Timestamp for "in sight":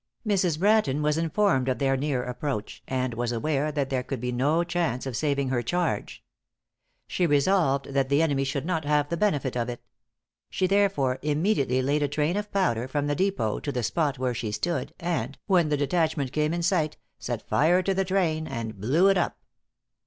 16.51-16.97